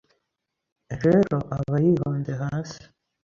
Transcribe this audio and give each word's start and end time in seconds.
rero 1.03 1.37
aba 1.55 1.75
yihonze 1.83 2.31
hasi. 2.41 2.81